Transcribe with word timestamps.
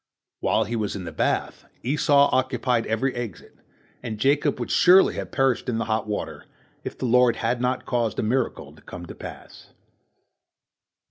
While 0.39 0.63
he 0.63 0.75
was 0.75 0.95
in 0.95 1.03
the 1.03 1.11
bath, 1.11 1.65
Esau 1.83 2.29
occupied 2.31 2.87
every 2.87 3.13
exit, 3.13 3.59
and 4.01 4.17
Jacob 4.17 4.59
would 4.59 4.71
surely 4.71 5.13
have 5.13 5.29
perished 5.29 5.69
in 5.69 5.77
the 5.77 5.85
hot 5.85 6.07
water, 6.07 6.47
if 6.83 6.97
the 6.97 7.05
Lord 7.05 7.35
had 7.35 7.61
not 7.61 7.85
caused 7.85 8.17
a 8.17 8.23
miracle 8.23 8.73
to 8.73 8.81
come 8.81 9.05
to 9.05 9.13
pass. 9.13 9.67